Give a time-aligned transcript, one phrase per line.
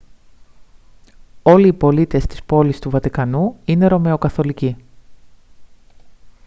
[1.43, 4.75] όλοι οι πολίτες της πόλης του βατικανού είναι ρωμαιοκαθολικοί